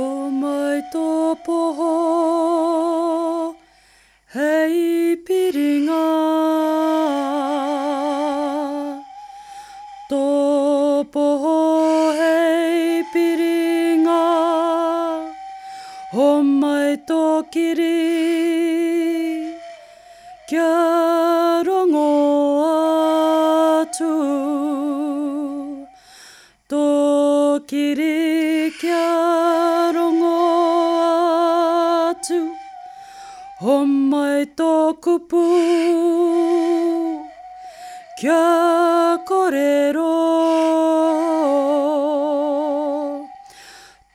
O 0.00 0.30
mai 0.30 0.80
tō 0.92 1.06
poho, 1.44 1.94
hei 4.34 4.87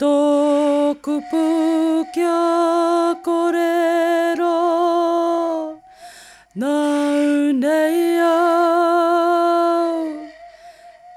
Tōku 0.04 1.00
kupu 1.06 1.44
kia 2.12 3.16
korero, 3.24 4.60
nau 6.60 7.54
nei 7.64 8.20
au, 8.20 10.04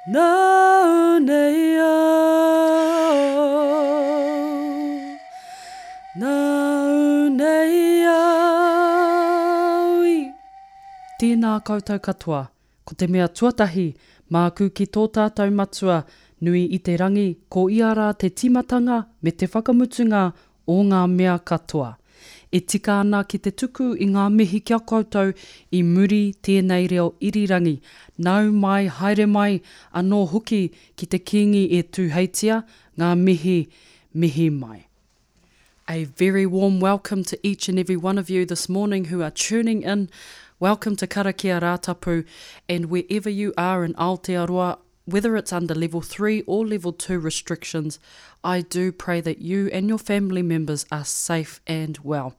nau 0.06 1.18
nei 1.18 1.78
au, 1.82 1.88
nau 6.14 7.28
nei 7.40 8.06
au. 8.06 10.04
i. 10.06 10.30
Tēnā 11.18 11.58
koutou 11.66 11.98
katoa, 11.98 12.44
ko 12.86 12.94
te 12.94 13.10
mea 13.10 13.26
tuatahi, 13.26 13.88
māku 14.30 14.70
ki 14.70 14.86
tō 14.86 15.10
tātou 15.18 15.50
matua, 15.50 16.04
nui 16.40 16.64
i 16.72 16.78
te 16.78 16.96
rangi, 16.96 17.36
ko 17.48 17.68
ia 17.70 17.94
rā 17.94 18.10
te 18.18 18.30
timatanga 18.30 19.04
me 19.22 19.30
te 19.30 19.46
whakamutunga 19.46 20.32
o 20.66 20.82
ngā 20.82 21.02
mea 21.10 21.38
katoa. 21.38 21.96
E 22.52 22.60
tika 22.60 23.00
ana 23.00 23.22
ki 23.24 23.38
te 23.44 23.50
tuku 23.50 23.92
i 24.00 24.06
ngā 24.06 24.26
mihi 24.32 24.60
kia 24.64 24.78
koutou 24.78 25.32
i 25.72 25.82
muri 25.82 26.34
tēnei 26.42 26.88
reo 26.90 27.08
irirangi. 27.20 27.80
Nau 28.18 28.52
mai, 28.52 28.86
haere 28.86 29.26
mai, 29.26 29.60
anō 29.92 30.22
hoki 30.32 30.62
ki 30.96 31.06
te 31.06 31.18
kingi 31.18 31.66
e 31.78 31.82
tūheitia, 31.82 32.62
ngā 32.98 33.10
mihi, 33.18 33.58
mihi 34.14 34.50
mai. 34.50 34.86
A 35.88 36.04
very 36.04 36.46
warm 36.46 36.80
welcome 36.80 37.22
to 37.24 37.38
each 37.42 37.68
and 37.68 37.78
every 37.78 37.96
one 37.96 38.18
of 38.18 38.28
you 38.28 38.44
this 38.44 38.68
morning 38.68 39.06
who 39.06 39.22
are 39.22 39.30
tuning 39.30 39.82
in. 39.82 40.08
Welcome 40.58 40.96
to 40.96 41.06
Karakia 41.06 41.60
Rātapu, 41.60 42.24
and 42.68 42.86
wherever 42.86 43.28
you 43.28 43.52
are 43.58 43.84
in 43.84 43.94
Aotearoa, 43.94 44.78
whether 45.06 45.36
it's 45.36 45.52
under 45.52 45.74
level 45.74 46.00
3 46.00 46.42
or 46.46 46.66
level 46.66 46.92
2 46.92 47.18
restrictions, 47.18 47.98
I 48.44 48.60
do 48.60 48.92
pray 48.92 49.20
that 49.20 49.40
you 49.40 49.70
and 49.72 49.88
your 49.88 49.98
family 49.98 50.42
members 50.42 50.84
are 50.90 51.04
safe 51.04 51.60
and 51.66 51.98
well. 52.02 52.34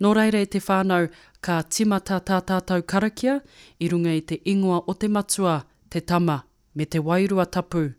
Nō 0.00 0.14
reire 0.14 0.46
te 0.46 0.60
whānau, 0.60 1.10
ka 1.42 1.62
timata 1.62 2.20
tā 2.22 2.38
tātou 2.46 2.82
karakia, 2.82 3.40
i 3.80 3.88
runga 3.88 4.14
i 4.14 4.20
te 4.20 4.38
ingoa 4.46 4.84
o 4.86 4.94
te 4.94 5.08
matua, 5.08 5.64
te 5.90 6.00
tama, 6.00 6.44
me 6.74 6.84
te 6.84 6.98
wairua 6.98 7.48
tapu. 7.50 7.94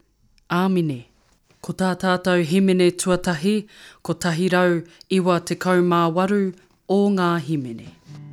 Āmine. 0.49 1.05
Ko 1.59 1.73
tā 1.73 1.91
tātou 1.99 2.39
himene 2.39 2.87
tuatahi, 2.95 3.67
ko 4.01 4.15
tahirau 4.15 4.79
iwa 5.11 5.41
te 5.43 5.59
kaumā 5.59 6.05
waru 6.15 6.53
o 6.87 7.01
ngā 7.11 7.33
himene. 7.49 7.91
Mm. 7.91 8.28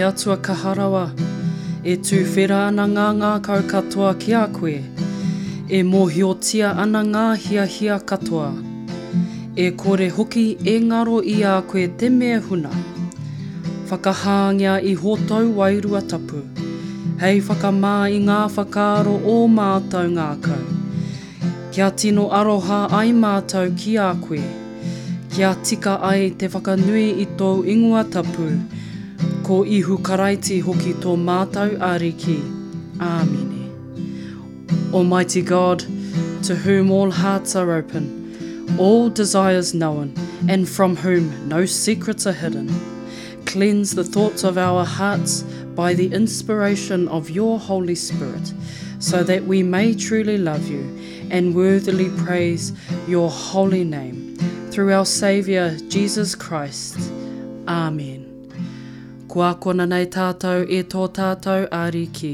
Te 0.00 0.04
atua 0.06 0.36
ka 0.40 0.54
harawa, 0.56 1.10
e 1.84 1.94
tū 2.00 2.18
whera 2.32 2.58
ana 2.68 2.86
ngā 2.88 3.08
ngā 3.16 3.32
kau 3.44 3.64
katoa 3.72 4.12
ki 4.22 4.32
a 4.38 4.44
koe, 4.54 4.78
e 5.68 5.80
mohiotia 5.88 6.70
ana 6.84 7.02
ngā 7.08 7.24
hia 7.42 7.66
hia 7.74 7.98
katoa, 8.12 8.46
e 9.64 9.66
kore 9.82 10.08
hoki 10.16 10.46
e 10.72 10.78
ngaro 10.86 11.18
i 11.34 11.36
a 11.50 11.58
koe 11.72 11.84
te 11.98 12.08
mea 12.08 12.40
huna, 12.48 12.72
whakahāngia 13.92 14.78
i 14.80 14.96
hōtau 15.02 15.52
wairua 15.60 16.02
tapu, 16.14 16.42
hei 17.20 17.44
whakamā 17.50 17.94
i 18.16 18.24
ngā 18.24 18.40
whakaro 18.56 19.20
o 19.36 19.38
mātau 19.58 20.08
ngā 20.16 20.32
kau, 20.48 20.64
Kia 21.70 21.92
tino 21.92 22.30
aroha 22.40 22.82
ai 22.98 23.12
mātau 23.12 23.68
ki 23.78 23.98
a 24.08 24.10
koe. 24.24 24.40
Kia 25.30 25.54
tika 25.62 26.00
ai 26.08 26.30
te 26.38 26.48
whakanui 26.48 27.08
i 27.22 27.32
tō 27.38 27.54
ingoa 27.68 28.08
tapu. 28.16 28.52
Ko 29.50 29.64
ihu 29.64 29.98
karaiti 30.06 30.56
hoki 30.62 30.92
tō 31.02 31.12
mātau 31.20 31.70
ariki. 31.86 32.36
Āmine. 33.06 34.92
Almighty 34.94 35.42
God, 35.42 35.80
to 36.44 36.54
whom 36.54 36.92
all 36.92 37.10
hearts 37.10 37.56
are 37.56 37.72
open, 37.72 38.76
all 38.78 39.10
desires 39.10 39.74
known, 39.74 40.14
and 40.48 40.68
from 40.68 40.94
whom 40.94 41.48
no 41.48 41.66
secrets 41.66 42.28
are 42.28 42.32
hidden. 42.44 42.70
Cleanse 43.44 43.96
the 43.96 44.04
thoughts 44.04 44.44
of 44.44 44.56
our 44.56 44.84
hearts 44.84 45.42
by 45.74 45.94
the 45.94 46.12
inspiration 46.12 47.08
of 47.08 47.28
your 47.28 47.58
Holy 47.58 47.96
Spirit, 47.96 48.54
so 49.00 49.24
that 49.24 49.42
we 49.46 49.64
may 49.64 49.96
truly 49.96 50.38
love 50.38 50.68
you 50.68 50.84
and 51.28 51.56
worthily 51.56 52.08
praise 52.24 52.72
your 53.08 53.28
holy 53.28 53.82
name. 53.82 54.36
Through 54.70 54.92
our 54.92 55.06
Saviour, 55.06 55.76
Jesus 55.88 56.36
Christ. 56.36 57.10
Amen. 57.66 58.19
Kua 59.30 59.54
kona 59.62 59.84
nei 59.86 60.06
tātou 60.10 60.64
e 60.76 60.80
tō 60.92 61.04
tātou 61.14 61.68
ariki. 61.70 62.30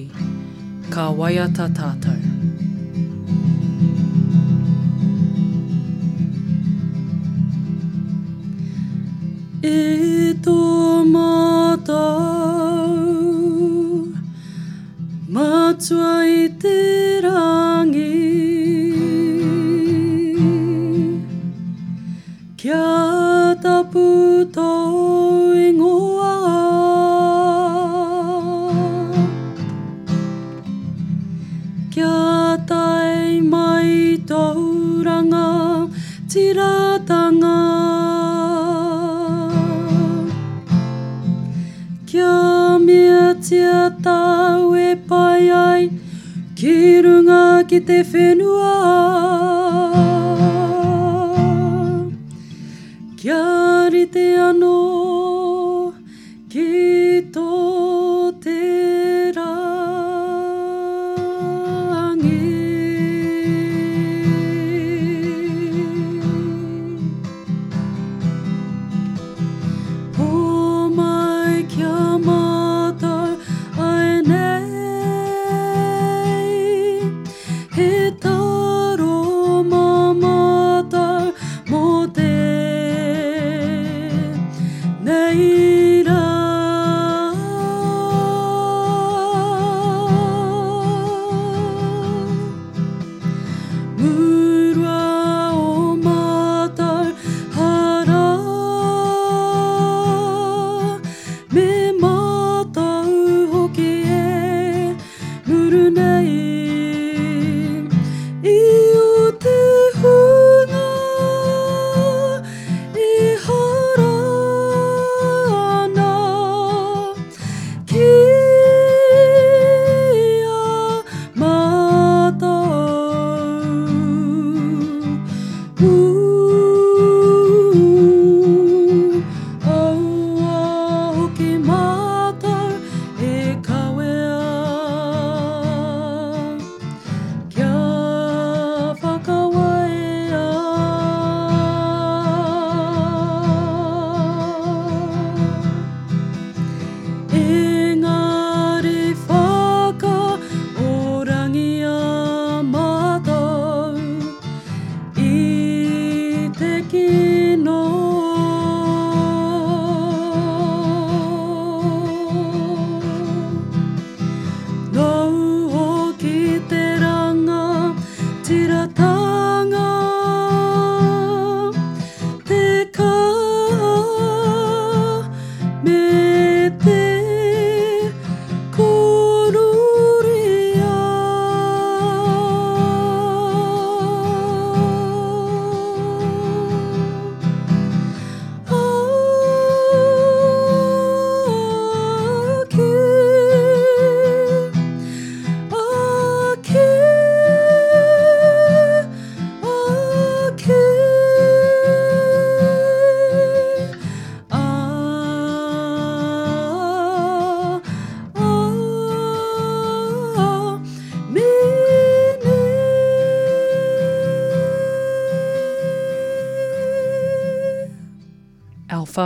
Ka 0.88 1.02
waiata 1.19 1.66
tātou. 1.76 2.16
E 9.60 10.32
tō 10.46 10.56
mātou 11.12 12.06
Matua 15.37 16.14
i 16.25 16.49
te 16.64 16.81
rangi 17.28 18.08
Kia 22.56 23.54
tapu 23.60 24.08
tō 24.56 24.70
ingoa 25.69 26.15
tauranga 34.26 35.46
tiratanga. 36.31 37.58
Kia 42.06 42.78
mea 42.87 43.34
tia 43.46 43.78
tau 44.02 44.75
e 44.75 44.94
pai 45.08 45.50
ai 45.50 45.84
Ki 46.56 47.02
runga 47.05 47.69
ki 47.69 47.81
te 47.88 47.99
whenua. 48.11 48.75
Kia 53.20 53.90
rite 53.93 54.26
anō 54.49 54.95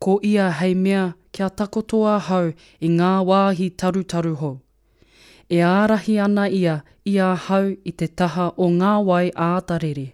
Ko 0.00 0.20
ia 0.22 0.50
hei 0.50 0.74
mea 0.74 1.12
kia 1.32 1.50
takotoa 1.50 2.18
hau 2.28 2.52
i 2.80 2.88
ngā 2.88 3.10
wāhi 3.30 3.66
tarutaru 3.82 4.34
hou. 4.42 4.54
E 5.50 5.58
ārahi 5.60 6.14
ana 6.24 6.46
ia 6.48 6.76
ia 7.04 7.34
hau 7.46 7.66
i 7.84 7.92
te 7.92 8.08
taha 8.08 8.46
o 8.56 8.68
ngā 8.78 8.92
wai 9.08 9.26
ātarere. 9.48 10.06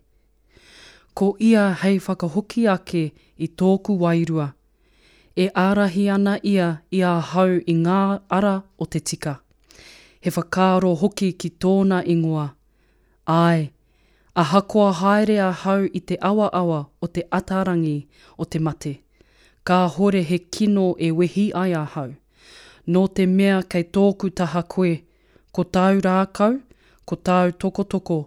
Ko 1.14 1.36
ia 1.38 1.68
hei 1.82 2.00
whakahoki 2.08 2.66
ake 2.74 3.04
i 3.38 3.48
tōku 3.62 3.96
wairua. 4.02 4.48
E 5.36 5.48
ārahi 5.54 6.08
ana 6.14 6.34
ia 6.42 6.68
ia 6.90 7.14
hau 7.30 7.56
i 7.56 7.78
ngā 7.84 8.02
ara 8.40 8.56
o 8.78 8.90
te 8.90 9.00
tika. 9.00 9.38
He 10.20 10.30
whakaro 10.30 10.94
hoki 10.94 11.32
ki 11.32 11.54
tōna 11.62 12.02
ingoa. 12.02 12.50
Ai, 13.26 13.70
a 14.34 14.42
hakoa 14.42 14.92
haere 14.92 15.40
a 15.40 15.52
hau 15.52 15.82
i 15.86 16.00
te 16.00 16.18
awa 16.20 16.50
awa 16.52 16.86
o 17.00 17.06
te 17.06 17.28
atarangi 17.30 17.98
o 18.38 18.44
te 18.44 18.58
mate. 18.58 19.05
Ka 19.66 19.88
hore 19.88 20.22
he 20.22 20.38
kino 20.38 20.94
e 20.98 21.10
wehi 21.10 21.50
ai 21.62 21.72
ahau. 21.82 22.10
Nō 22.10 22.92
No 22.92 23.06
te 23.08 23.24
mea 23.26 23.62
kei 23.62 23.82
tōku 23.94 24.30
taha 24.30 24.62
koe, 24.62 24.92
ko 25.52 25.62
tāu 25.74 25.98
rākau, 26.06 26.60
ko 27.04 27.16
tāu 27.16 27.50
toko 27.62 27.82
toko, 27.92 28.18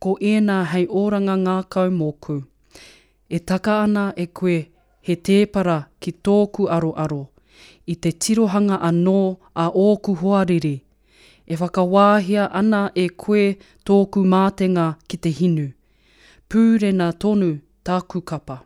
ko 0.00 0.16
ēnā 0.20 0.56
hei 0.72 0.86
oranga 1.00 1.34
ngākau 1.36 1.90
mōku. 1.98 2.36
E 3.28 3.38
taka 3.38 3.74
ana 3.82 4.04
e 4.16 4.26
koe 4.26 4.56
he 5.06 5.16
tēpara 5.26 5.78
ki 6.00 6.12
tōku 6.24 6.70
aro 6.76 6.94
aro, 7.04 7.22
i 7.92 7.94
te 7.96 8.12
tirohanga 8.12 8.80
anō 8.88 9.20
a 9.54 9.66
ōku 9.68 10.16
hoariri, 10.22 10.76
e 11.52 11.54
whakawāhia 11.60 12.48
ana 12.60 12.82
e 12.94 13.08
koe 13.08 13.58
tōku 13.84 14.24
mātenga 14.24 14.86
ki 15.08 15.16
te 15.18 15.34
hinu. 15.40 15.68
Pūrena 16.48 17.12
tonu 17.12 17.50
tāku 17.84 18.24
kapa. 18.24 18.62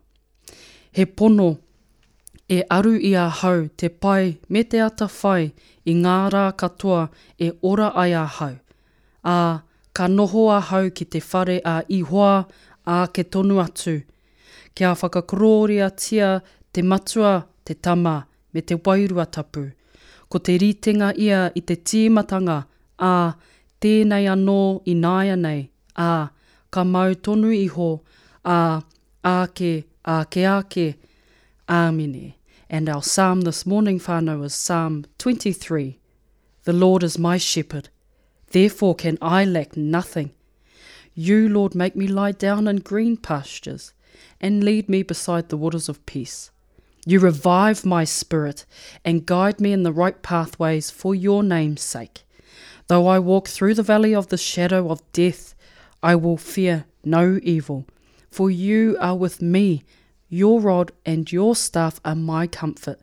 He 0.92 1.04
pono 1.06 1.56
e 2.48 2.62
aru 2.76 2.94
i 3.10 3.12
a 3.16 3.28
hau 3.28 3.68
te 3.76 3.88
pai 3.88 4.38
me 4.48 4.62
te 4.70 4.78
ata 4.88 5.06
whai 5.18 5.52
i 5.90 5.94
ngā 6.02 6.16
rā 6.34 6.44
katoa 6.60 7.02
e 7.38 7.48
ora 7.70 7.88
ai 8.02 8.12
a 8.12 8.24
hau. 8.36 8.54
A 9.24 9.38
ka 9.96 10.06
noho 10.08 10.42
a 10.56 10.60
hau 10.68 10.90
ki 10.96 11.04
te 11.12 11.20
whare 11.28 11.56
a 11.64 11.76
ihoa 11.98 12.34
a 12.86 12.98
ke 13.14 13.22
tonu 13.32 13.60
atu. 13.66 13.96
Kia 14.74 14.92
whakakorōria 15.00 15.88
tia 16.02 16.30
te 16.72 16.82
matua 16.82 17.34
te 17.64 17.74
tama 17.74 18.16
me 18.52 18.60
te 18.60 18.74
wairua 18.74 19.26
tapu. 19.34 19.64
Ko 20.28 20.38
te 20.38 20.58
ritenga 20.58 21.12
ia 21.16 21.40
i 21.54 21.60
te 21.60 21.76
tīmatanga 21.88 22.58
a 22.98 23.14
tēnei 23.82 24.28
anō 24.30 24.62
i 24.86 24.94
nāia 24.94 25.36
nei, 25.36 25.66
a 25.98 26.30
ka 26.72 26.84
mau 26.84 27.14
tonu 27.24 27.50
iho, 27.52 27.90
a 28.44 28.80
ake, 29.22 29.72
ake 30.04 30.46
ake, 30.46 30.86
amine. 31.72 32.34
And 32.68 32.88
our 32.88 33.02
psalm 33.02 33.42
this 33.42 33.64
morning, 33.64 33.98
whānau, 33.98 34.44
is 34.44 34.54
Psalm 34.54 35.06
23. 35.16 35.98
The 36.64 36.72
Lord 36.72 37.02
is 37.02 37.18
my 37.18 37.38
shepherd, 37.38 37.88
therefore 38.50 38.94
can 38.94 39.16
I 39.22 39.44
lack 39.44 39.76
nothing. 39.76 40.32
You, 41.14 41.48
Lord, 41.48 41.74
make 41.74 41.96
me 41.96 42.06
lie 42.06 42.32
down 42.32 42.68
in 42.68 42.76
green 42.76 43.16
pastures, 43.16 43.94
and 44.40 44.62
lead 44.62 44.88
me 44.88 45.02
beside 45.02 45.48
the 45.48 45.56
waters 45.56 45.88
of 45.88 46.04
peace. 46.04 46.50
You 47.06 47.20
revive 47.20 47.86
my 47.86 48.04
spirit, 48.04 48.66
and 49.04 49.26
guide 49.26 49.60
me 49.60 49.72
in 49.72 49.82
the 49.82 49.92
right 49.92 50.22
pathways 50.22 50.90
for 50.90 51.14
your 51.14 51.42
name's 51.42 51.80
sake. 51.80 52.22
Though 52.88 53.06
I 53.06 53.18
walk 53.18 53.48
through 53.48 53.74
the 53.74 53.82
valley 53.82 54.14
of 54.14 54.28
the 54.28 54.36
shadow 54.36 54.90
of 54.90 55.00
death, 55.12 55.54
I 56.02 56.16
will 56.16 56.36
fear 56.36 56.84
no 57.02 57.40
evil, 57.42 57.86
for 58.30 58.50
you 58.50 58.96
are 59.00 59.16
with 59.16 59.40
me. 59.40 59.84
Your 60.34 60.62
rod 60.62 60.92
and 61.04 61.30
your 61.30 61.54
staff 61.54 62.00
are 62.06 62.14
my 62.14 62.46
comfort. 62.46 63.00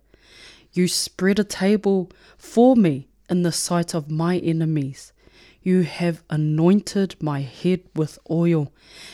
You 0.73 0.87
spread 0.87 1.37
a 1.37 1.43
table 1.43 2.09
for 2.39 2.75
me 2.75 3.07
in 3.29 3.43
the 3.43 3.51
sight 3.51 3.93
of 3.93 4.09
my 4.09 4.39
enemies. 4.39 5.13
You 5.61 5.83
have 5.83 6.23
anointed 6.31 7.21
my 7.21 7.41
head 7.41 7.81
with 7.95 8.17
oil, 8.31 8.73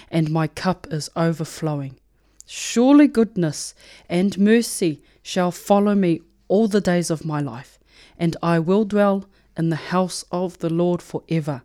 and 0.10 0.32
my 0.32 0.48
cup 0.48 0.88
is 0.92 1.10
overflowing. 1.18 1.98
Surely 2.46 3.10
goodness 3.10 3.76
and 4.08 4.38
mercy 4.38 5.04
shall 5.22 5.52
follow 5.52 5.94
me 5.94 6.22
all 6.48 6.70
the 6.70 6.80
days 6.80 7.10
of 7.10 7.26
my 7.26 7.42
life, 7.42 7.78
and 8.18 8.38
I 8.42 8.60
will 8.60 8.86
dwell 8.86 9.26
in 9.58 9.72
the 9.72 9.92
house 9.92 10.24
of 10.32 10.60
the 10.60 10.70
Lord 10.70 11.02
forever. 11.02 11.64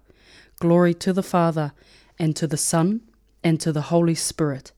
Glory 0.58 0.94
to 0.94 1.12
the 1.12 1.22
Father, 1.22 1.74
and 2.18 2.34
to 2.34 2.48
the 2.48 2.56
Son, 2.56 3.02
and 3.44 3.60
to 3.60 3.70
the 3.70 3.82
Holy 3.82 4.16
Spirit, 4.16 4.72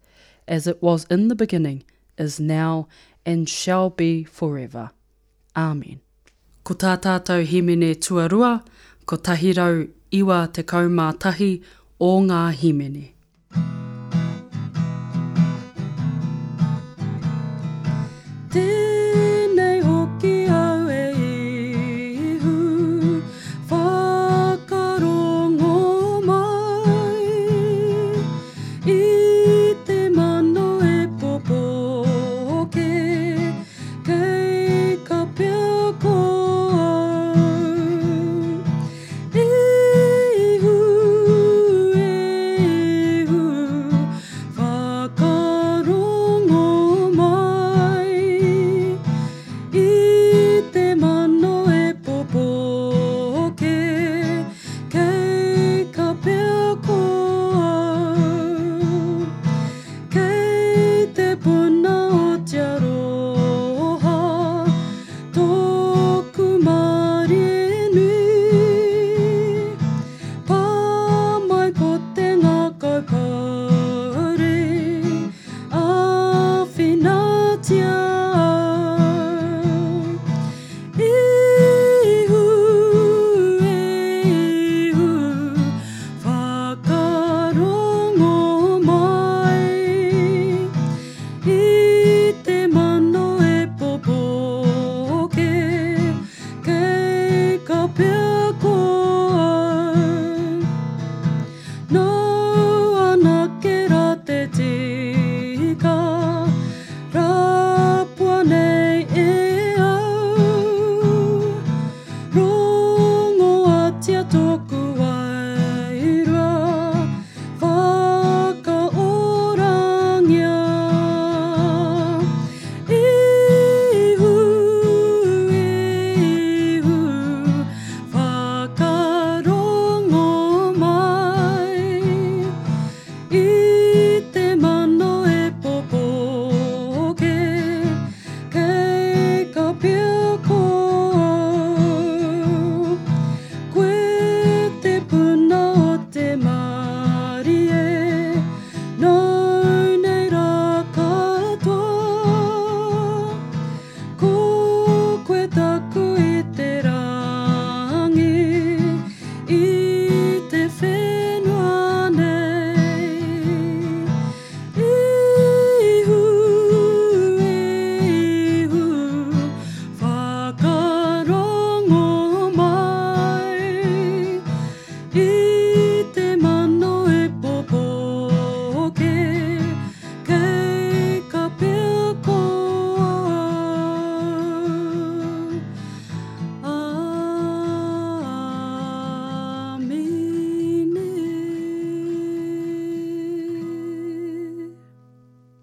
as 0.47 0.67
it 0.67 0.83
was 0.83 1.05
in 1.11 1.29
the 1.29 1.35
beginning, 1.35 1.85
is 2.19 2.39
now, 2.41 2.89
and 3.25 3.49
shall 3.49 3.91
be 3.91 4.25
forever. 4.25 4.91
Amen. 5.57 6.01
Ko 6.65 6.75
tā 6.75 6.97
tātou 7.03 7.45
himene 7.45 7.95
tuarua, 7.97 8.63
ko 9.07 9.17
tahirau 9.17 9.89
iwa 10.13 10.47
te 10.53 10.63
kaumātahi 10.63 11.53
o 12.01 12.15
ngā 12.23 12.43
himene. 12.63 13.13
Mm. 13.55 13.82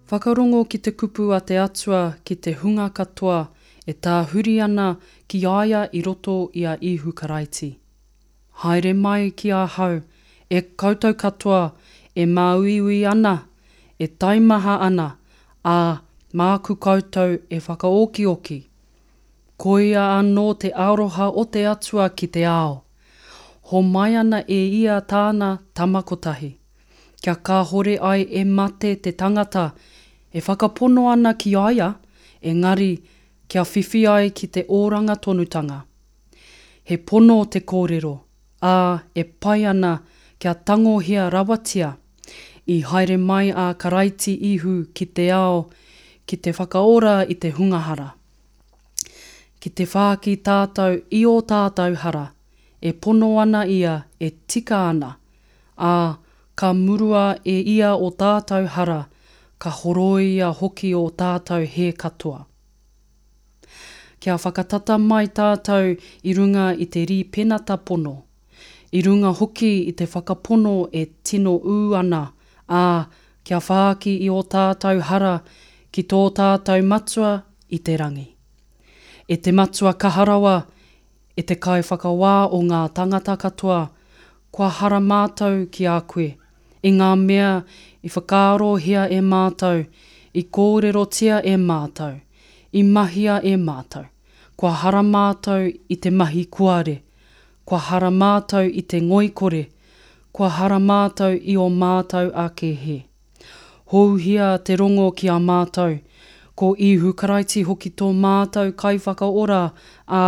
Whakarongo 0.09 0.65
ki 0.65 0.77
te 0.77 0.91
kupu 0.97 1.23
a 1.37 1.39
te 1.39 1.55
atua 1.61 2.15
ki 2.25 2.35
te 2.43 2.51
hunga 2.59 2.87
katoa 2.97 3.39
e 3.85 3.93
tā 3.93 4.13
huri 4.31 4.55
ana 4.65 4.87
ki 5.29 5.41
aia 5.45 5.81
i 5.93 6.01
roto 6.01 6.37
i 6.59 6.63
a 6.65 6.73
ihu 6.91 7.11
karaiti. 7.19 7.69
Haere 8.61 8.93
mai 9.03 9.29
ki 9.41 9.51
a 9.53 9.67
hau, 9.75 9.99
e 10.49 10.61
kautau 10.81 11.13
katoa, 11.13 11.61
e 12.15 12.25
māuiui 12.25 13.03
ana, 13.11 13.35
e 13.99 14.07
taimaha 14.07 14.79
ana, 14.87 15.07
a 15.63 15.77
māku 16.33 16.77
kautau 16.85 17.37
e 17.49 17.59
whakaokioki. 17.67 18.59
Koia 19.61 20.07
anō 20.17 20.47
te 20.61 20.73
aroha 20.87 21.29
o 21.29 21.45
te 21.45 21.67
atua 21.73 22.09
ki 22.09 22.31
te 22.33 22.47
ao. 22.49 22.81
Ho 23.69 23.81
mai 23.93 24.15
ana 24.15 24.41
e 24.47 24.59
ia 24.81 24.97
tāna 25.13 25.59
tamakotahi. 25.75 26.51
Kia 27.21 27.35
ka 27.35 27.61
hore 27.69 27.95
ai 28.11 28.25
e 28.41 28.43
mate 28.43 28.95
te 29.03 29.11
tangata, 29.11 29.65
e 30.33 30.39
whakapono 30.39 31.09
ana 31.11 31.33
ki 31.33 31.55
aia, 31.55 31.95
engari 32.41 33.01
kia 33.47 33.63
whiwhi 33.63 34.07
ai 34.07 34.29
ki 34.29 34.47
te 34.47 34.65
oranga 34.67 35.15
tonutanga. 35.15 35.83
He 36.83 36.97
pono 36.97 37.45
te 37.45 37.59
kōrero, 37.59 38.19
a 38.61 38.99
e 39.15 39.23
pai 39.23 39.65
ana 39.65 39.99
kia 40.39 40.53
tangohia 40.53 41.29
rawatia, 41.29 41.97
i 42.67 42.81
haere 42.81 43.17
mai 43.17 43.49
a 43.49 43.73
karaiti 43.73 44.33
ihu 44.53 44.85
ki 44.93 45.05
te 45.05 45.31
ao, 45.31 45.69
ki 46.25 46.37
te 46.37 46.51
whakaora 46.51 47.25
i 47.25 47.35
te 47.35 47.49
hungahara. 47.57 48.09
Ki 49.59 49.69
te 49.69 49.85
whāki 49.85 50.37
tātou 50.45 51.01
i 51.11 51.25
o 51.25 51.39
tātou 51.41 51.95
hara, 52.03 52.29
e 52.81 52.93
pono 52.93 53.39
ana 53.41 53.65
ia 53.65 53.95
e 54.19 54.29
tika 54.47 54.89
ana, 54.89 55.15
a 55.77 56.17
ka 56.55 56.73
murua 56.73 57.39
e 57.43 57.57
ia 57.75 57.95
o 57.95 58.11
tātou 58.11 58.69
hara, 58.75 59.07
ka 59.59 59.69
horoia 59.69 60.53
hoki 60.55 60.93
o 60.95 61.09
tātou 61.09 61.67
he 61.67 61.91
katoa. 61.91 62.45
Kia 64.19 64.35
whakatata 64.35 64.97
mai 64.97 65.27
tātou 65.27 65.95
i 66.23 66.33
runga 66.35 66.71
i 66.75 66.85
te 66.91 67.05
rī 67.07 67.21
penata 67.31 67.77
pono. 67.77 68.15
I 68.91 69.01
runga 69.05 69.31
hoki 69.39 69.73
i 69.87 69.93
te 69.93 70.07
whakapono 70.09 70.89
e 70.91 71.05
tino 71.23 71.53
ūana, 71.59 72.23
ā, 72.67 72.83
a 72.83 73.29
kia 73.43 73.59
whāki 73.59 74.15
i 74.25 74.29
o 74.29 74.41
tātou 74.43 74.99
hara 75.01 75.39
ki 75.91 76.03
tō 76.09 76.19
tātou 76.37 76.83
matua 76.85 77.31
i 77.69 77.79
te 77.79 77.95
rangi. 77.97 78.27
E 79.29 79.37
te 79.37 79.51
matua 79.51 79.93
kaharawa, 79.93 80.57
e 81.37 81.41
te 81.41 81.55
kai 81.55 81.79
whakawā 81.81 82.35
o 82.53 82.59
ngā 82.65 82.81
tangata 82.93 83.37
katoa, 83.41 83.81
kua 84.51 84.69
hara 84.69 84.99
mātou 84.99 85.65
ki 85.71 85.87
a 85.87 85.99
koe. 86.01 86.29
I 86.83 86.91
ngā 86.95 87.09
mea 87.19 87.51
i 88.03 88.09
whakaaro 88.09 88.75
hia 88.79 89.07
e 89.09 89.19
mātou, 89.21 89.83
i 90.33 90.43
kōrero 90.57 91.03
tia 91.09 91.41
e 91.43 91.55
mātou, 91.57 92.15
i 92.71 92.83
mahia 92.83 93.39
e 93.43 93.55
mātou. 93.57 94.05
Kua 94.55 94.71
hara 94.81 95.01
mātou 95.03 95.67
i 95.67 95.95
te 95.95 96.11
mahi 96.11 96.45
kuare, 96.45 96.99
kua 97.65 97.79
hara 97.79 98.09
mātou 98.11 98.67
i 98.67 98.81
te 98.81 98.99
ngoikore, 99.01 99.67
kua 100.31 100.49
hara 100.49 100.79
mātou 100.79 101.35
i 101.35 101.55
o 101.57 101.69
mātou 101.69 102.31
a 102.35 102.49
ke 102.49 102.73
he. 102.75 102.97
Houhia 103.91 104.57
te 104.63 104.75
rongo 104.77 105.09
ki 105.15 105.29
a 105.31 105.39
mātou, 105.39 105.95
ko 106.55 106.73
i 106.75 106.95
hukaraiti 106.99 107.63
hoki 107.63 107.93
tō 107.95 108.11
mātou 108.13 108.73
kaiwhakaora 108.75 109.61
a 110.07 110.23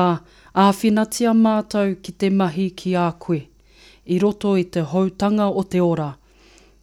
āwhinatia 0.55 1.35
mātou 1.35 1.97
ki 2.01 2.15
te 2.17 2.29
mahi 2.29 2.69
ki 2.71 2.95
a 2.95 3.11
koe, 3.19 3.41
i 4.05 4.19
roto 4.19 4.55
i 4.55 4.63
te 4.63 4.83
hautanga 4.93 5.51
o 5.51 5.63
te 5.63 5.83
ora. 5.83 6.09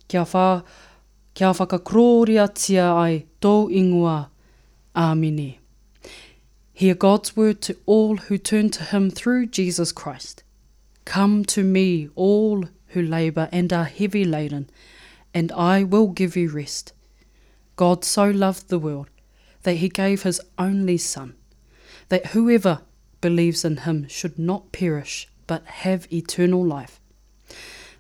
Kia, 0.09 0.25
wha, 0.25 0.63
kia 1.35 1.53
whakakrōria 1.53 2.53
tia 2.55 2.87
ai 2.93 3.27
tō 3.41 3.71
ingoa. 3.71 4.31
Āmine. 4.97 5.59
Hear 6.73 6.95
God's 6.95 7.37
word 7.37 7.61
to 7.63 7.77
all 7.87 8.17
who 8.17 8.39
turn 8.39 8.71
to 8.71 8.85
him 8.85 9.11
through 9.11 9.47
Jesus 9.47 9.93
Christ. 9.93 10.43
Come 11.05 11.45
to 11.47 11.63
me, 11.63 12.09
all 12.15 12.65
who 12.89 13.03
labour 13.03 13.49
and 13.53 13.73
are 13.73 13.85
heavy 13.85 14.25
laden, 14.25 14.71
and 15.35 15.53
I 15.53 15.85
will 15.85 16.09
give 16.09 16.37
you 16.37 16.49
rest. 16.49 16.93
God 17.77 18.05
so 18.05 18.31
loved 18.31 18.69
the 18.69 18.79
world 18.79 19.09
that 19.63 19.75
he 19.75 19.89
gave 19.89 20.23
his 20.23 20.41
only 20.59 20.99
Son, 20.99 21.35
that 22.09 22.27
whoever 22.27 22.81
believes 23.21 23.65
in 23.65 23.79
him 23.79 24.09
should 24.09 24.39
not 24.39 24.73
perish 24.73 25.29
but 25.47 25.65
have 25.67 26.13
eternal 26.13 26.65
life. 26.65 27.01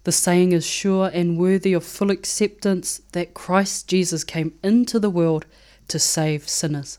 The 0.08 0.12
saying 0.12 0.52
is 0.52 0.64
sure 0.64 1.10
and 1.12 1.36
worthy 1.36 1.74
of 1.74 1.84
full 1.84 2.10
acceptance 2.10 3.02
that 3.12 3.34
Christ 3.34 3.88
Jesus 3.88 4.24
came 4.24 4.54
into 4.62 4.98
the 4.98 5.10
world 5.10 5.44
to 5.88 5.98
save 5.98 6.48
sinners. 6.48 6.98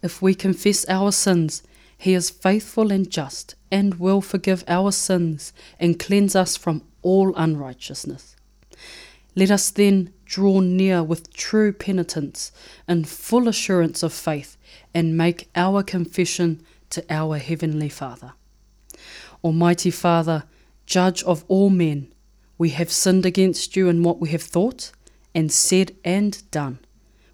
If 0.00 0.22
we 0.22 0.34
confess 0.34 0.88
our 0.88 1.12
sins, 1.12 1.62
he 1.98 2.14
is 2.14 2.30
faithful 2.30 2.90
and 2.90 3.10
just 3.10 3.56
and 3.70 4.00
will 4.00 4.22
forgive 4.22 4.64
our 4.66 4.90
sins 4.90 5.52
and 5.78 5.98
cleanse 5.98 6.34
us 6.34 6.56
from 6.56 6.80
all 7.02 7.36
unrighteousness. 7.36 8.36
Let 9.34 9.50
us 9.50 9.70
then 9.70 10.14
draw 10.24 10.60
near 10.60 11.02
with 11.02 11.30
true 11.34 11.74
penitence 11.74 12.52
and 12.88 13.06
full 13.06 13.48
assurance 13.48 14.02
of 14.02 14.14
faith 14.14 14.56
and 14.94 15.14
make 15.14 15.50
our 15.54 15.82
confession 15.82 16.62
to 16.88 17.04
our 17.10 17.36
Heavenly 17.36 17.90
Father. 17.90 18.32
Almighty 19.44 19.90
Father, 19.90 20.44
Judge 20.86 21.22
of 21.24 21.44
all 21.48 21.68
men, 21.68 22.12
we 22.58 22.70
have 22.70 22.90
sinned 22.90 23.26
against 23.26 23.76
you 23.76 23.88
in 23.88 24.02
what 24.02 24.20
we 24.20 24.30
have 24.30 24.42
thought 24.42 24.92
and 25.34 25.52
said 25.52 25.94
and 26.04 26.48
done. 26.50 26.78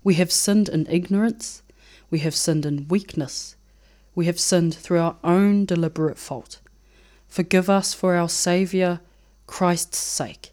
We 0.03 0.15
have 0.15 0.33
sinned 0.33 0.69
in 0.69 0.87
ignorance, 0.89 1.63
we 2.11 2.21
have 2.21 2.35
sinned 2.35 2.67
in 2.67 2.89
weakness, 2.89 3.55
we 4.15 4.27
have 4.27 4.41
sinned 4.41 4.75
through 4.75 4.99
our 4.99 5.17
own 5.23 5.67
deliberate 5.67 6.19
fault. 6.19 6.61
Forgive 7.29 7.71
us 7.71 7.95
for 7.95 8.15
our 8.17 8.29
Saviour, 8.29 9.01
Christ's 9.47 9.99
sake, 9.99 10.53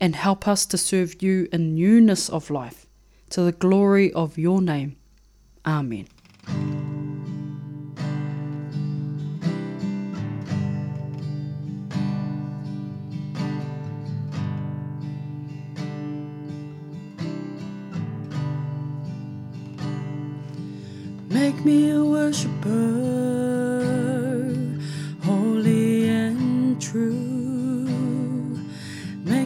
and 0.00 0.16
help 0.16 0.48
us 0.48 0.64
to 0.66 0.78
serve 0.78 1.22
you 1.22 1.48
in 1.52 1.74
newness 1.74 2.28
of 2.28 2.50
life, 2.50 2.86
to 3.30 3.42
the 3.42 3.52
glory 3.52 4.12
of 4.12 4.38
your 4.38 4.62
name. 4.62 4.96
Amen. 5.66 6.06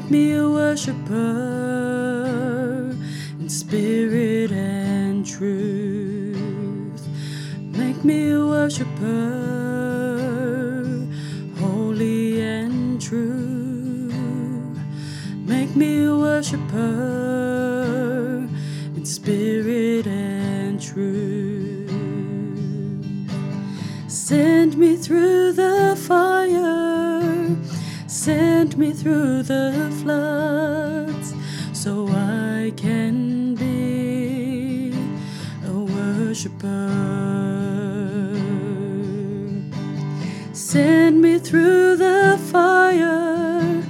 Make 0.03 0.11
me 0.11 0.35
a 0.35 0.51
worshipper 0.51 1.15
in 3.39 3.49
spirit 3.49 4.51
and 4.51 5.25
truth. 5.25 7.07
Make 7.61 8.05
me 8.05 8.33
a 8.33 8.45
worshipper, 8.45 8.99
holy 11.61 12.43
and 12.43 13.01
true. 13.01 14.11
Make 15.47 15.77
me 15.77 16.05
a 16.07 16.17
worshipper 16.17 17.22
through 29.03 29.43
the 29.43 29.93
floods, 30.01 31.35
so 31.73 32.07
I 32.09 32.73
can 32.77 33.57
be 33.57 34.95
a 35.67 35.73
worshiper. 35.73 36.89
Send 40.53 41.21
me 41.21 41.41
through 41.41 41.97
the 41.97 42.39
fire, 42.53 43.83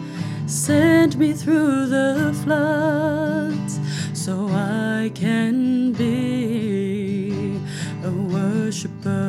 send 0.47 1.19
me 1.19 1.35
through 1.35 1.89
the 1.89 2.35
floods, 2.43 3.79
so 4.15 4.49
I 4.49 5.11
can 5.15 5.93
be 5.93 7.61
a 8.03 8.11
worshiper. 8.11 9.29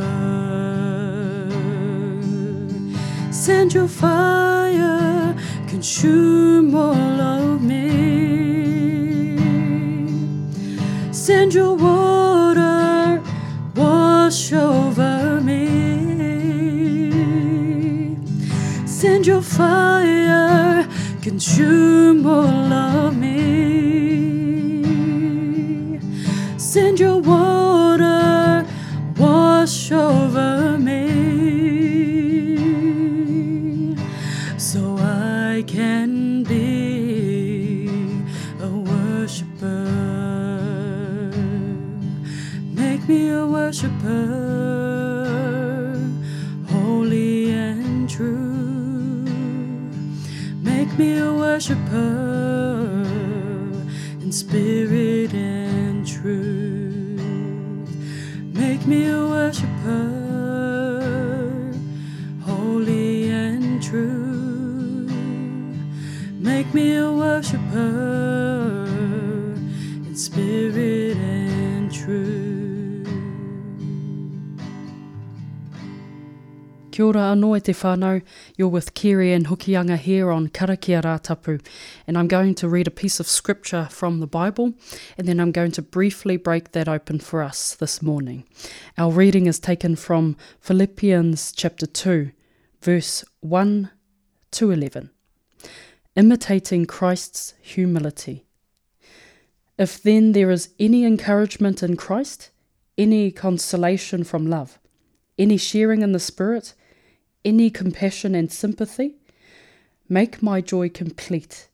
Send 3.31 3.73
your 3.73 3.89
fire, 3.89 5.02
consume 5.73 6.75
all 6.75 7.19
of 7.19 7.63
me. 7.63 7.79
Send 11.11 11.51
your 11.55 11.73
water, 11.75 13.19
wash 13.75 14.53
over 14.53 15.41
me. 15.41 15.65
Send 18.85 19.25
your 19.25 19.41
fire, 19.41 20.87
consume 21.23 21.92
Make 58.85 58.99
me 58.99 59.09
a 59.11 59.25
worshiper, 59.25 60.11
holy 62.41 63.29
and 63.29 63.81
true. 63.81 65.07
Make 66.41 66.73
me 66.73 66.97
a 66.97 67.09
worshiper 67.09 68.12
Kia 77.03 77.09
ora 77.09 77.35
anō 77.35 77.57
e 77.57 77.59
te 77.59 77.73
whānau. 77.73 78.21
You're 78.55 78.69
with 78.69 78.93
Kiri 78.93 79.33
and 79.33 79.47
Hukianga 79.47 79.97
here 79.97 80.31
on 80.31 80.47
Karakia 80.47 81.01
Rātapu. 81.01 81.59
And 82.07 82.17
I'm 82.17 82.29
going 82.29 82.55
to 82.55 82.69
read 82.69 82.87
a 82.87 82.91
piece 82.91 83.19
of 83.19 83.27
scripture 83.27 83.89
from 83.91 84.21
the 84.21 84.27
Bible, 84.27 84.73
and 85.17 85.27
then 85.27 85.41
I'm 85.41 85.51
going 85.51 85.71
to 85.71 85.81
briefly 85.81 86.37
break 86.37 86.71
that 86.71 86.87
open 86.87 87.19
for 87.19 87.43
us 87.43 87.75
this 87.75 88.01
morning. 88.01 88.45
Our 88.97 89.11
reading 89.11 89.47
is 89.47 89.59
taken 89.59 89.97
from 89.97 90.37
Philippians 90.61 91.51
chapter 91.51 91.85
2, 91.85 92.31
verse 92.81 93.25
1 93.41 93.91
to 94.51 94.71
11. 94.71 95.09
Imitating 96.15 96.85
Christ's 96.85 97.53
humility. 97.59 98.45
If 99.77 100.01
then 100.01 100.31
there 100.31 100.51
is 100.51 100.69
any 100.79 101.03
encouragement 101.03 101.83
in 101.83 101.97
Christ, 101.97 102.51
any 102.97 103.29
consolation 103.29 104.23
from 104.23 104.47
love, 104.47 104.79
any 105.37 105.57
sharing 105.57 106.01
in 106.01 106.13
the 106.13 106.19
Spirit, 106.19 106.73
any 107.45 107.69
compassion 107.69 108.35
and 108.35 108.51
sympathy, 108.51 109.15
make 110.07 110.41
my 110.41 110.61
joy 110.61 110.89
complete. 110.89 111.67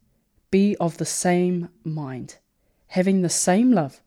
Be 0.52 0.76
of 0.78 0.98
the 0.98 1.06
same 1.06 1.70
mind, 1.84 2.38
having 2.88 3.22
the 3.22 3.30
same 3.30 3.72
love, 3.72 4.02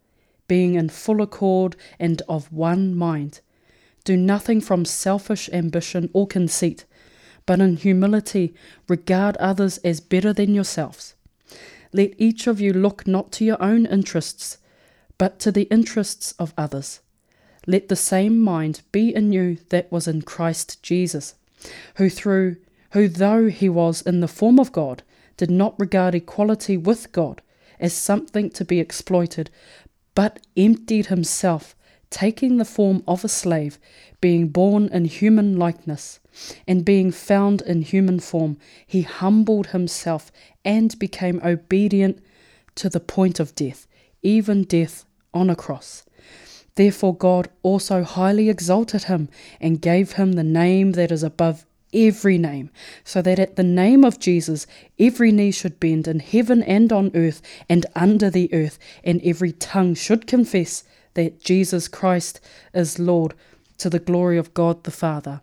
being 0.49 0.75
in 0.75 0.89
full 0.89 1.23
accord 1.23 1.77
and 2.01 2.21
of 2.29 2.53
one 2.53 2.95
mind. 2.95 3.41
Do 4.05 4.17
nothing 4.17 4.61
from 4.61 4.85
selfish 4.85 5.49
ambition 5.53 6.11
or 6.13 6.27
conceit, 6.27 6.85
but 7.47 7.61
in 7.61 7.77
humility 7.77 8.55
regard 8.89 9.37
others 9.37 9.79
as 9.79 10.01
better 10.01 10.33
than 10.33 10.55
yourselves. 10.55 11.15
Let 11.93 12.15
each 12.19 12.47
of 12.47 12.61
you 12.61 12.73
look 12.73 13.07
not 13.07 13.31
to 13.33 13.45
your 13.45 13.63
own 13.63 13.87
interests, 13.87 14.59
but 15.19 15.39
to 15.41 15.53
the 15.53 15.65
interests 15.65 16.33
of 16.39 16.55
others. 16.59 17.01
Let 17.69 17.89
the 17.89 17.97
same 17.97 18.41
mind 18.41 18.83
be 18.91 19.15
in 19.15 19.33
you 19.33 19.59
that 19.69 19.93
was 19.93 20.09
in 20.09 20.23
Christ 20.23 20.83
Jesus 20.83 21.35
who 21.97 22.09
through 22.09 22.57
who 22.93 23.09
though 23.09 23.49
he 23.49 23.69
was 23.69 24.03
in 24.03 24.21
the 24.21 24.29
form 24.29 24.59
of 24.59 24.73
God, 24.73 25.03
did 25.37 25.51
not 25.51 25.79
regard 25.81 26.15
equality 26.15 26.77
with 26.77 27.11
God 27.13 27.41
as 27.81 27.93
something 27.93 28.51
to 28.51 28.65
be 28.65 28.79
exploited, 28.79 29.51
but 30.15 30.41
emptied 30.57 31.07
himself, 31.07 31.75
taking 32.11 32.59
the 32.59 32.65
form 32.65 33.03
of 33.09 33.25
a 33.25 33.29
slave, 33.29 33.79
being 34.21 34.49
born 34.49 34.89
in 34.93 35.07
human 35.07 35.57
likeness, 35.57 36.21
and 36.69 36.85
being 36.85 37.11
found 37.11 37.63
in 37.63 37.83
human 37.83 38.21
form, 38.21 38.59
he 38.87 39.03
humbled 39.03 39.69
himself 39.69 40.31
and 40.65 40.99
became 40.99 41.41
obedient 41.43 42.23
to 42.75 42.89
the 42.89 43.01
point 43.01 43.41
of 43.41 43.55
death, 43.55 43.87
even 44.23 44.65
death 44.65 45.05
on 45.33 45.49
a 45.51 45.57
cross. 45.57 46.05
Therefore, 46.75 47.15
God 47.15 47.49
also 47.63 48.03
highly 48.03 48.49
exalted 48.49 49.05
him 49.05 49.29
and 49.61 49.81
gave 49.81 50.13
him 50.13 50.33
the 50.33 50.45
name 50.45 50.93
that 50.93 51.13
is 51.13 51.23
above 51.23 51.67
every 51.93 52.39
name, 52.39 52.71
so 53.05 53.21
that 53.21 53.39
at 53.39 53.57
the 53.57 53.63
name 53.63 54.05
of 54.05 54.19
Jesus 54.19 54.67
every 54.99 55.31
knee 55.31 55.51
should 55.51 55.79
bend 55.79 56.09
in 56.09 56.21
heaven 56.21 56.63
and 56.63 56.91
on 56.93 57.11
earth 57.15 57.43
and 57.69 57.85
under 57.95 58.31
the 58.31 58.53
earth, 58.55 58.79
and 59.05 59.21
every 59.23 59.53
tongue 59.53 59.95
should 59.95 60.27
confess 60.27 60.85
that 61.15 61.43
Jesus 61.43 61.89
Christ 61.89 62.41
is 62.73 62.99
Lord 62.99 63.35
to 63.79 63.91
the 63.91 63.99
glory 63.99 64.39
of 64.39 64.55
God 64.55 64.85
the 64.85 64.91
Father. 64.91 65.43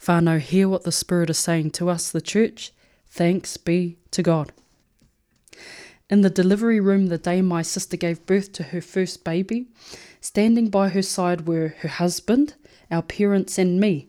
Whānau, 0.00 0.40
hear 0.40 0.68
what 0.68 0.82
the 0.82 0.92
Spirit 0.92 1.30
is 1.30 1.38
saying 1.38 1.70
to 1.72 1.88
us, 1.88 2.10
the 2.10 2.20
church. 2.20 2.72
Thanks 3.08 3.56
be 3.56 3.98
to 4.10 4.22
God. 4.22 4.52
In 6.08 6.20
the 6.20 6.30
delivery 6.30 6.80
room 6.80 7.06
the 7.06 7.18
day 7.18 7.42
my 7.42 7.62
sister 7.62 7.96
gave 7.96 8.26
birth 8.26 8.52
to 8.52 8.64
her 8.64 8.80
first 8.80 9.24
baby, 9.24 9.66
standing 10.26 10.68
by 10.68 10.88
her 10.88 11.02
side 11.02 11.46
were 11.46 11.68
her 11.82 11.88
husband, 11.88 12.54
our 12.90 13.00
parents, 13.00 13.58
and 13.58 13.78
me. 13.78 14.08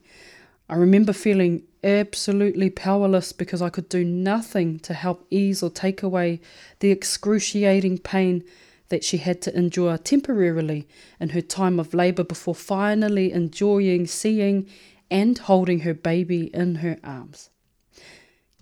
I 0.68 0.74
remember 0.74 1.14
feeling 1.14 1.62
absolutely 1.84 2.72
powerless 2.72 3.32
because 3.32 3.62
I 3.62 3.70
could 3.70 3.88
do 3.88 4.04
nothing 4.04 4.80
to 4.80 4.96
help 4.96 5.28
ease 5.30 5.62
or 5.62 5.70
take 5.70 6.02
away 6.02 6.42
the 6.80 6.90
excruciating 6.90 8.00
pain 8.00 8.44
that 8.90 9.04
she 9.04 9.18
had 9.18 9.44
to 9.44 9.56
endure 9.56 9.96
temporarily 10.00 10.88
in 11.20 11.30
her 11.30 11.42
time 11.42 11.80
of 11.80 11.94
labour 11.94 12.24
before 12.24 12.56
finally 12.56 13.32
enjoying 13.32 14.08
seeing 14.08 14.68
and 15.12 15.38
holding 15.38 15.82
her 15.82 15.94
baby 15.94 16.46
in 16.52 16.76
her 16.76 16.98
arms. 17.04 17.52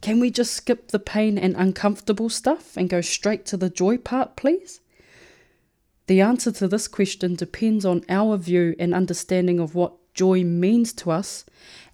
Can 0.02 0.20
we 0.20 0.30
just 0.30 0.54
skip 0.54 0.90
the 0.90 1.00
pain 1.00 1.38
and 1.38 1.56
uncomfortable 1.56 2.30
stuff 2.30 2.76
and 2.76 2.90
go 2.90 3.00
straight 3.00 3.46
to 3.46 3.56
the 3.56 3.70
joy 3.70 3.98
part, 3.98 4.36
please? 4.36 4.82
The 6.08 6.22
answer 6.22 6.52
to 6.52 6.68
this 6.68 6.88
question 6.88 7.36
depends 7.36 7.86
on 7.86 8.04
our 8.10 8.38
view 8.38 8.76
and 8.78 8.94
understanding 8.94 9.60
of 9.60 9.74
what 9.74 9.94
joy 10.14 10.44
means 10.44 10.94
to 10.94 11.12
us 11.12 11.46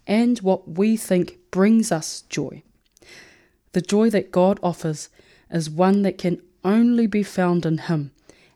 and 0.06 0.38
what 0.40 0.68
we 0.68 0.96
think 0.96 1.38
brings 1.50 1.90
us 1.90 2.22
joy. 2.22 2.62
The 3.72 3.80
joy 3.80 4.10
that 4.10 4.30
God 4.30 4.60
offers 4.62 5.08
is 5.50 5.70
one 5.70 6.02
that 6.02 6.18
can 6.18 6.42
only 6.64 7.06
be 7.06 7.22
found 7.22 7.64
in 7.64 7.78
Him 7.78 8.12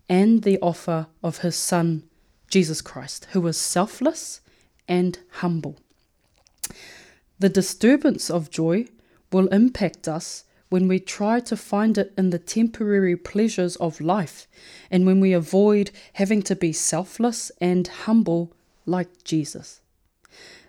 and 0.09 0.43
the 0.43 0.59
offer 0.61 1.07
of 1.23 1.39
His 1.39 1.57
Son, 1.57 2.05
Jesus 2.49 2.81
Christ, 2.81 3.27
who 3.33 3.47
is 3.47 3.57
selfless 3.57 4.41
and 4.87 5.19
humble. 5.31 5.77
The 7.39 7.49
disturbance 7.49 8.31
of 8.31 8.51
joy 8.51 8.87
will 9.33 9.49
impact 9.49 10.07
us 10.07 10.45
when 10.69 10.89
we 10.89 10.99
try 10.99 11.41
to 11.41 11.57
find 11.57 11.97
it 11.97 12.13
in 12.19 12.31
the 12.31 12.39
temporary 12.39 13.17
pleasures 13.17 13.77
of 13.77 14.01
life 14.01 14.47
and 14.91 15.07
when 15.07 15.21
we 15.21 15.33
avoid 15.33 15.91
having 16.15 16.43
to 16.43 16.57
be 16.57 16.73
selfless 16.73 17.53
and 17.61 17.87
humble 17.87 18.53
like 18.85 19.25
Jesus. 19.25 19.81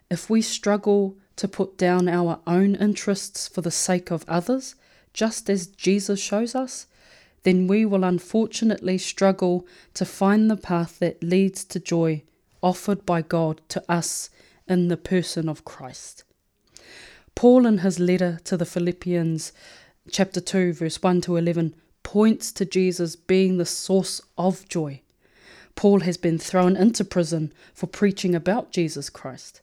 If 0.09 0.29
we 0.29 0.41
struggle 0.41 1.17
to 1.35 1.47
put 1.47 1.77
down 1.77 2.07
our 2.07 2.39
own 2.47 2.75
interests 2.75 3.47
for 3.47 3.61
the 3.61 3.71
sake 3.71 4.11
of 4.11 4.25
others, 4.27 4.75
just 5.13 5.49
as 5.49 5.67
Jesus 5.67 6.19
shows 6.19 6.55
us, 6.55 6.87
then 7.43 7.67
we 7.67 7.85
will 7.85 8.03
unfortunately 8.03 8.97
struggle 8.97 9.65
to 9.93 10.05
find 10.05 10.49
the 10.49 10.57
path 10.57 10.99
that 10.99 11.23
leads 11.23 11.63
to 11.65 11.79
joy 11.79 12.23
offered 12.61 13.05
by 13.05 13.21
God 13.21 13.61
to 13.69 13.83
us 13.89 14.29
in 14.67 14.87
the 14.87 14.97
person 14.97 15.47
of 15.47 15.65
Christ. 15.65 16.23
Paul, 17.35 17.65
in 17.65 17.79
his 17.79 17.99
letter 17.99 18.39
to 18.45 18.57
the 18.57 18.65
Philippians, 18.65 19.53
chapter 20.09 20.39
2, 20.39 20.73
verse 20.73 21.01
1 21.01 21.21
to 21.21 21.37
11, 21.37 21.75
points 22.03 22.51
to 22.53 22.65
Jesus 22.65 23.15
being 23.15 23.57
the 23.57 23.65
source 23.65 24.21
of 24.37 24.67
joy. 24.67 25.01
Paul 25.75 26.01
has 26.01 26.17
been 26.17 26.39
thrown 26.39 26.75
into 26.75 27.05
prison 27.05 27.53
for 27.73 27.87
preaching 27.87 28.33
about 28.33 28.71
Jesus 28.71 29.09
Christ. 29.09 29.61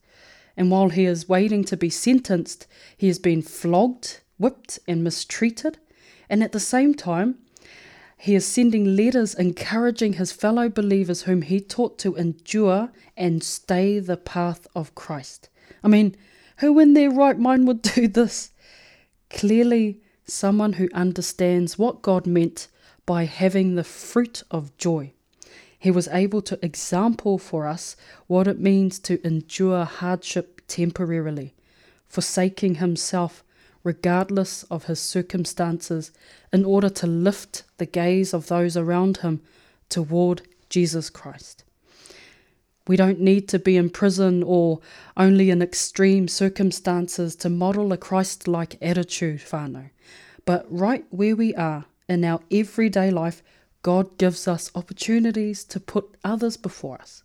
And 0.56 0.70
while 0.70 0.90
he 0.90 1.04
is 1.04 1.28
waiting 1.28 1.64
to 1.64 1.76
be 1.76 1.90
sentenced, 1.90 2.66
he 2.96 3.08
has 3.08 3.18
been 3.18 3.42
flogged, 3.42 4.20
whipped, 4.38 4.78
and 4.86 5.02
mistreated. 5.02 5.78
And 6.28 6.42
at 6.42 6.52
the 6.52 6.60
same 6.60 6.94
time, 6.94 7.38
he 8.16 8.34
is 8.34 8.46
sending 8.46 8.96
letters 8.96 9.34
encouraging 9.34 10.14
his 10.14 10.32
fellow 10.32 10.68
believers 10.68 11.22
whom 11.22 11.42
he 11.42 11.60
taught 11.60 11.98
to 11.98 12.14
endure 12.14 12.90
and 13.16 13.42
stay 13.42 13.98
the 13.98 14.16
path 14.16 14.66
of 14.74 14.94
Christ. 14.94 15.48
I 15.82 15.88
mean, 15.88 16.16
who 16.58 16.78
in 16.78 16.94
their 16.94 17.10
right 17.10 17.38
mind 17.38 17.66
would 17.66 17.82
do 17.94 18.08
this? 18.08 18.52
Clearly, 19.30 20.00
someone 20.26 20.74
who 20.74 20.88
understands 20.94 21.78
what 21.78 22.02
God 22.02 22.26
meant 22.26 22.68
by 23.06 23.24
having 23.24 23.74
the 23.74 23.84
fruit 23.84 24.42
of 24.50 24.76
joy. 24.76 25.12
He 25.78 25.90
was 25.90 26.08
able 26.08 26.40
to 26.42 26.64
example 26.64 27.36
for 27.38 27.66
us 27.66 27.96
what 28.26 28.48
it 28.48 28.58
means 28.58 28.98
to 29.00 29.24
endure 29.26 29.84
hardship 29.84 30.62
temporarily, 30.66 31.54
forsaking 32.06 32.76
himself 32.76 33.44
regardless 33.82 34.62
of 34.64 34.84
his 34.84 34.98
circumstances 34.98 36.10
in 36.52 36.64
order 36.64 36.88
to 36.88 37.06
lift 37.06 37.64
the 37.76 37.86
gaze 37.86 38.32
of 38.32 38.46
those 38.46 38.76
around 38.76 39.18
him 39.18 39.42
toward 39.90 40.40
Jesus 40.70 41.10
Christ. 41.10 41.63
We 42.86 42.96
don't 42.96 43.20
need 43.20 43.48
to 43.48 43.58
be 43.58 43.76
in 43.76 43.88
prison 43.88 44.42
or 44.42 44.80
only 45.16 45.50
in 45.50 45.62
extreme 45.62 46.28
circumstances 46.28 47.34
to 47.36 47.48
model 47.48 47.92
a 47.92 47.96
Christ 47.96 48.46
like 48.46 48.76
attitude, 48.82 49.40
whānau. 49.40 49.90
But 50.44 50.66
right 50.68 51.06
where 51.10 51.34
we 51.34 51.54
are 51.54 51.86
in 52.08 52.24
our 52.24 52.40
everyday 52.50 53.10
life, 53.10 53.42
God 53.82 54.18
gives 54.18 54.46
us 54.46 54.70
opportunities 54.74 55.64
to 55.64 55.80
put 55.80 56.16
others 56.24 56.58
before 56.58 57.00
us, 57.00 57.22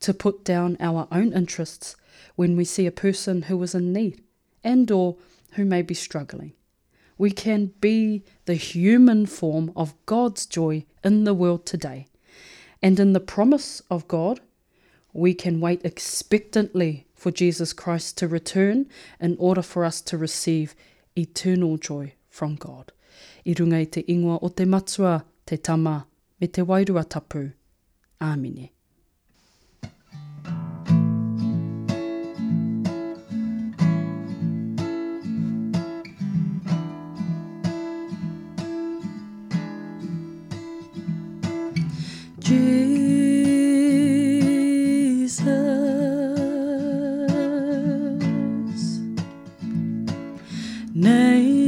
to 0.00 0.14
put 0.14 0.44
down 0.44 0.76
our 0.78 1.08
own 1.10 1.32
interests 1.32 1.96
when 2.36 2.56
we 2.56 2.64
see 2.64 2.86
a 2.86 2.92
person 2.92 3.42
who 3.42 3.60
is 3.62 3.74
in 3.74 3.92
need 3.92 4.22
and 4.62 4.90
or 4.90 5.16
who 5.52 5.64
may 5.64 5.82
be 5.82 5.94
struggling. 5.94 6.52
We 7.18 7.30
can 7.30 7.72
be 7.80 8.22
the 8.46 8.54
human 8.54 9.26
form 9.26 9.72
of 9.76 9.94
God's 10.06 10.46
joy 10.46 10.84
in 11.04 11.24
the 11.24 11.34
world 11.34 11.66
today. 11.66 12.06
And 12.80 12.98
in 12.98 13.12
the 13.12 13.20
promise 13.20 13.82
of 13.90 14.08
God, 14.08 14.40
we 15.12 15.34
can 15.34 15.60
wait 15.60 15.84
expectantly 15.84 17.06
for 17.14 17.30
Jesus 17.30 17.72
Christ 17.72 18.18
to 18.18 18.28
return 18.28 18.86
in 19.20 19.36
order 19.38 19.62
for 19.62 19.84
us 19.84 20.00
to 20.02 20.16
receive 20.16 20.74
eternal 21.16 21.76
joy 21.76 22.14
from 22.28 22.56
God. 22.56 22.92
I 23.46 23.50
runga 23.50 23.80
i 23.80 23.84
te 23.84 24.02
ingoa 24.02 24.38
o 24.42 24.48
te 24.48 24.64
matua, 24.64 25.24
te 25.46 25.56
tama, 25.56 26.06
me 26.40 26.46
te 26.46 26.62
wairua 26.62 27.08
tapu. 27.08 27.52
Āmine. 28.20 28.70
Name 51.32 51.61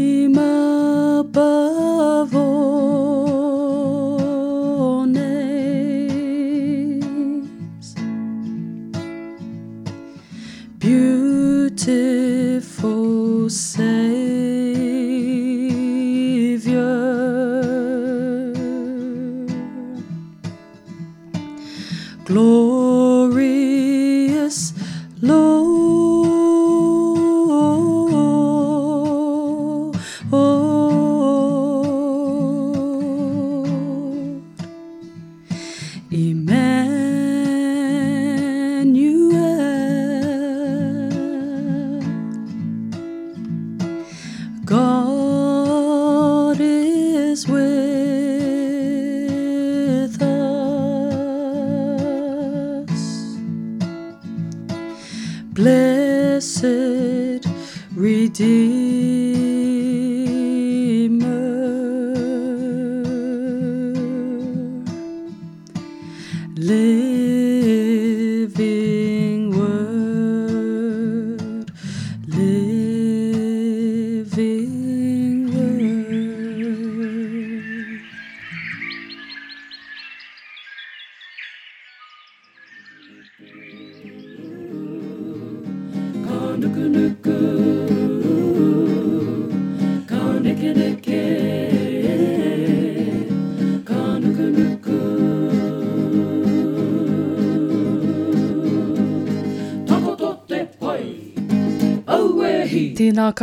Blessed 56.34 57.46
Redeemer, 57.94 59.33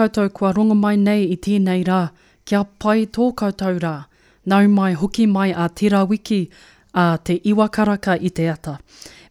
koutou 0.02 0.30
kua 0.34 0.50
rongo 0.54 0.74
mai 0.74 0.98
nei 0.98 1.28
i 1.30 1.38
tēnei 1.38 1.84
rā, 1.86 2.10
kia 2.46 2.64
pai 2.82 3.06
tō 3.06 3.34
koutou 3.38 3.78
rā. 3.84 4.06
Nau 4.50 4.68
mai 4.68 4.94
hoki 4.98 5.28
mai 5.30 5.54
a 5.54 5.70
tērā 5.70 6.10
wiki 6.10 6.50
a 6.94 7.18
te 7.18 7.34
iwakaraka 7.52 8.18
i 8.18 8.30
te 8.30 8.50
ata. 8.50 8.80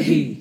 He. 0.00 0.39